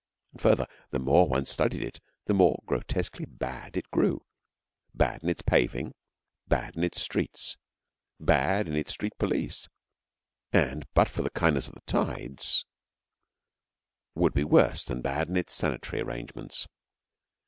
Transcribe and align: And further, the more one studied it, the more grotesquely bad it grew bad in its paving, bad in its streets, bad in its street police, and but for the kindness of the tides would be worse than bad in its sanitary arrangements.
And 0.31 0.41
further, 0.41 0.65
the 0.89 0.97
more 0.97 1.27
one 1.27 1.45
studied 1.45 1.83
it, 1.83 1.99
the 2.25 2.33
more 2.33 2.63
grotesquely 2.65 3.27
bad 3.27 3.77
it 3.77 3.91
grew 3.91 4.25
bad 4.95 5.21
in 5.21 5.29
its 5.29 5.43
paving, 5.43 5.93
bad 6.47 6.75
in 6.75 6.83
its 6.83 6.99
streets, 6.99 7.55
bad 8.19 8.67
in 8.67 8.75
its 8.75 8.93
street 8.93 9.13
police, 9.19 9.69
and 10.51 10.87
but 10.95 11.07
for 11.07 11.21
the 11.21 11.29
kindness 11.29 11.67
of 11.67 11.75
the 11.75 11.81
tides 11.81 12.65
would 14.15 14.33
be 14.33 14.43
worse 14.43 14.83
than 14.83 15.03
bad 15.03 15.27
in 15.29 15.37
its 15.37 15.53
sanitary 15.53 16.01
arrangements. 16.01 16.67